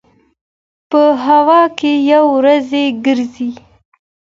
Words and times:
په 0.89 1.01
هوا 1.25 1.61
کې 1.77 1.93
یې 2.07 2.19
وريځې 2.33 2.85
ګرځي. 3.05 3.49